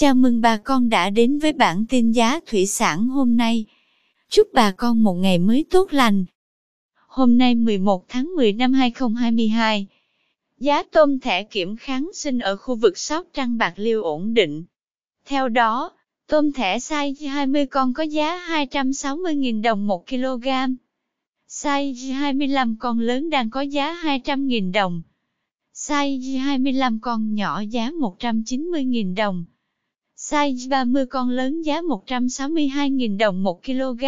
[0.00, 3.64] Chào mừng bà con đã đến với bản tin giá thủy sản hôm nay.
[4.28, 6.24] Chúc bà con một ngày mới tốt lành.
[7.06, 9.86] Hôm nay 11 tháng 10 năm 2022,
[10.58, 14.64] giá tôm thẻ kiểm kháng sinh ở khu vực Sóc Trăng Bạc Liêu ổn định.
[15.26, 15.92] Theo đó,
[16.26, 20.48] tôm thẻ size 20 con có giá 260.000 đồng 1 kg.
[21.48, 25.02] Size 25 con lớn đang có giá 200.000 đồng.
[25.74, 29.44] Size 25 con nhỏ giá 190.000 đồng.
[30.30, 34.04] Size 30 con lớn giá 162.000 đồng 1 kg.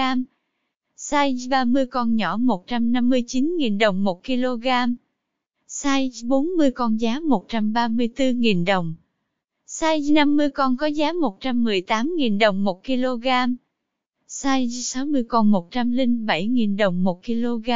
[0.97, 4.67] Size 30 con nhỏ 159.000 đồng 1 kg.
[5.69, 8.95] Size 40 con giá 134.000 đồng.
[9.67, 13.27] Size 50 con có giá 118.000 đồng 1 kg.
[14.29, 17.71] Size 60 con 107.000 đồng 1 kg.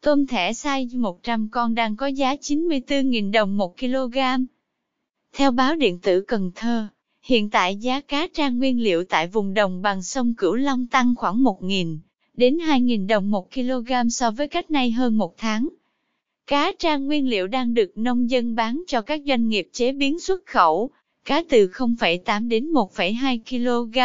[0.00, 4.16] Tôm thẻ size 100 con đang có giá 94.000 đồng 1 kg.
[5.32, 6.88] Theo báo điện tử Cần Thơ,
[7.22, 11.14] hiện tại giá cá tra nguyên liệu tại vùng đồng bằng sông Cửu Long tăng
[11.14, 11.98] khoảng 1.000
[12.34, 15.68] đến 2.000 đồng 1 kg so với cách nay hơn một tháng.
[16.46, 20.20] Cá tra nguyên liệu đang được nông dân bán cho các doanh nghiệp chế biến
[20.20, 20.90] xuất khẩu,
[21.24, 23.38] cá từ 0,8 đến 1,2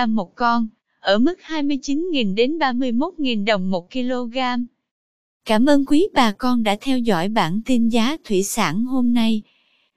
[0.06, 0.68] kg một con,
[1.00, 4.38] ở mức 29.000 đến 31.000 đồng một kg.
[5.46, 9.42] Cảm ơn quý bà con đã theo dõi bản tin giá thủy sản hôm nay.